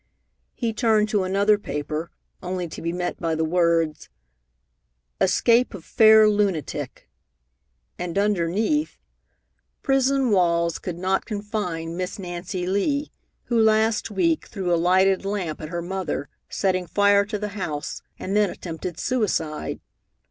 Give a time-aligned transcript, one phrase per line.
[0.55, 2.09] He turned to another paper,
[2.41, 4.09] only to be met by the words:
[5.19, 7.07] ESCAPE OF FAIR LUNATIC
[7.99, 8.97] and underneath:
[9.83, 13.11] Prison walls could not confine Miss Nancy Lee,
[13.43, 18.01] who last week threw a lighted lamp at her mother, setting fire to the house,
[18.17, 19.81] and then attempted suicide.